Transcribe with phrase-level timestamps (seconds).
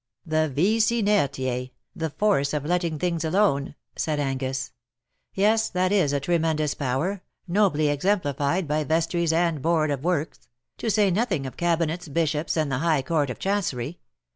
[0.35, 4.13] "The vis inertice, the force of letting things alone," THE LOVELACE OF HIS DAY.
[4.13, 4.71] 55 said Angus;"
[5.35, 10.47] yes, tliat is a tremendous power, nobly exemplified by vestries and boards of works—
[10.79, 13.99] to say nothing of Cabinets, Bishops, and the High Court of Chancery